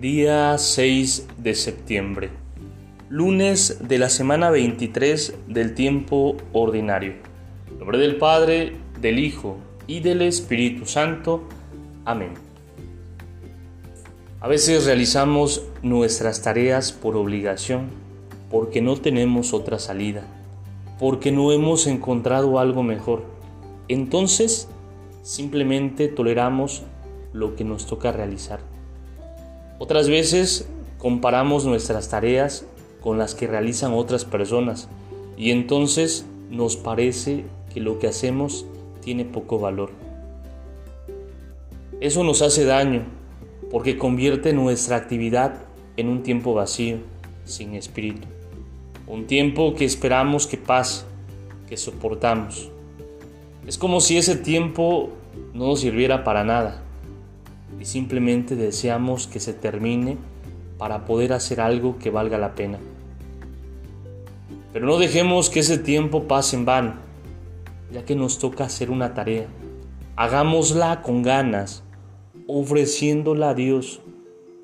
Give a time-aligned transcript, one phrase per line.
[0.00, 2.28] Día 6 de septiembre,
[3.08, 7.14] lunes de la semana 23 del tiempo ordinario.
[7.70, 9.56] En nombre del Padre, del Hijo
[9.86, 11.44] y del Espíritu Santo.
[12.04, 12.34] Amén.
[14.40, 17.86] A veces realizamos nuestras tareas por obligación,
[18.50, 20.26] porque no tenemos otra salida,
[20.98, 23.24] porque no hemos encontrado algo mejor.
[23.88, 24.68] Entonces,
[25.22, 26.82] simplemente toleramos
[27.32, 28.75] lo que nos toca realizar
[29.78, 32.66] otras veces comparamos nuestras tareas
[33.00, 34.88] con las que realizan otras personas
[35.36, 38.66] y entonces nos parece que lo que hacemos
[39.02, 39.90] tiene poco valor.
[42.00, 43.04] Eso nos hace daño
[43.70, 45.62] porque convierte nuestra actividad
[45.96, 46.98] en un tiempo vacío,
[47.44, 48.26] sin espíritu.
[49.06, 51.04] Un tiempo que esperamos que pase,
[51.68, 52.70] que soportamos.
[53.66, 55.10] Es como si ese tiempo
[55.52, 56.85] no nos sirviera para nada
[57.86, 60.18] simplemente deseamos que se termine
[60.76, 62.78] para poder hacer algo que valga la pena.
[64.72, 66.94] Pero no dejemos que ese tiempo pase en vano,
[67.92, 69.46] ya que nos toca hacer una tarea.
[70.16, 71.84] Hagámosla con ganas,
[72.48, 74.00] ofreciéndola a Dios,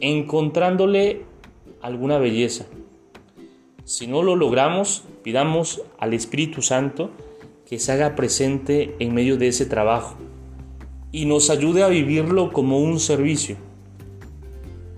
[0.00, 1.22] encontrándole
[1.82, 2.66] alguna belleza.
[3.84, 7.10] Si no lo logramos, pidamos al Espíritu Santo
[7.64, 10.16] que se haga presente en medio de ese trabajo
[11.14, 13.54] y nos ayude a vivirlo como un servicio.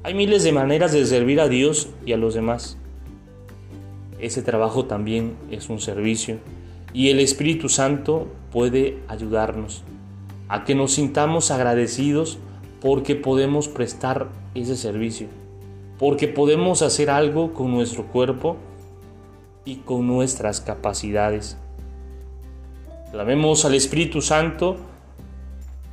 [0.02, 2.78] Hay miles de maneras de servir a Dios y a los demás.
[4.18, 6.38] Ese trabajo también es un servicio
[6.94, 9.84] y el Espíritu Santo puede ayudarnos
[10.48, 12.38] a que nos sintamos agradecidos
[12.80, 15.26] porque podemos prestar ese servicio,
[15.98, 18.56] porque podemos hacer algo con nuestro cuerpo
[19.66, 21.58] y con nuestras capacidades.
[23.12, 24.78] Clamemos al Espíritu Santo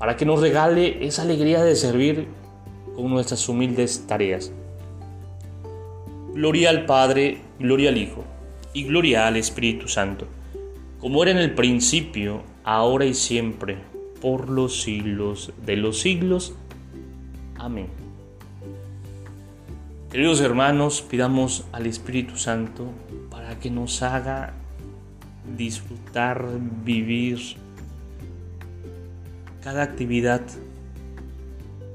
[0.04, 2.28] para que nos regale esa alegría de servir
[2.94, 4.52] con nuestras humildes tareas.
[6.34, 8.26] Gloria al Padre, gloria al Hijo
[8.74, 10.28] y gloria al Espíritu Santo,
[11.00, 13.78] como era en el principio, ahora y siempre,
[14.20, 16.54] por los siglos de los siglos.
[17.56, 17.88] Amén.
[20.12, 22.90] Queridos hermanos, pidamos al Espíritu Santo
[23.30, 24.52] para que nos haga
[25.56, 26.46] disfrutar,
[26.84, 27.56] vivir,
[29.64, 30.42] cada actividad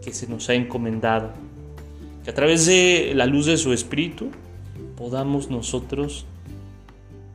[0.03, 1.33] que se nos ha encomendado,
[2.25, 4.31] que a través de la luz de su Espíritu
[4.97, 6.25] podamos nosotros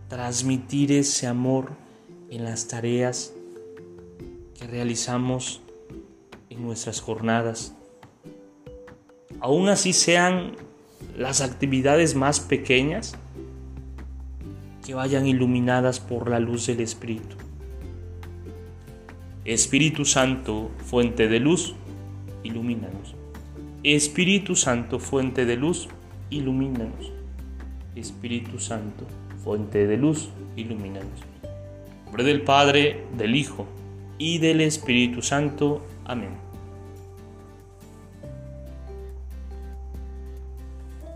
[0.09, 1.71] transmitir ese amor
[2.29, 3.33] en las tareas
[4.59, 5.61] que realizamos
[6.49, 7.75] en nuestras jornadas.
[9.39, 10.55] Aún así sean
[11.15, 13.15] las actividades más pequeñas
[14.83, 17.35] que vayan iluminadas por la luz del Espíritu.
[19.45, 21.75] Espíritu Santo, fuente de luz,
[22.43, 23.13] ilumínanos.
[23.83, 25.89] Espíritu Santo, fuente de luz,
[26.29, 27.11] ilumínanos.
[27.93, 29.05] Espíritu Santo,
[29.43, 31.19] fuente de luz, ilumínanos.
[31.43, 33.67] En nombre del Padre, del Hijo
[34.17, 35.85] y del Espíritu Santo.
[36.05, 36.37] Amén.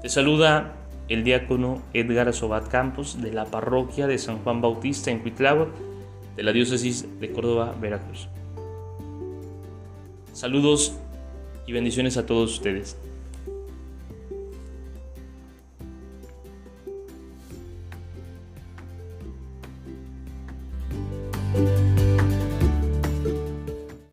[0.02, 0.76] Te saluda
[1.08, 5.70] el diácono Edgar Sobat Campos de la parroquia de San Juan Bautista en Cuitláhuac
[6.38, 8.28] de la diócesis de Córdoba, Veracruz.
[10.34, 10.94] Saludos
[11.66, 12.96] y bendiciones a todos ustedes.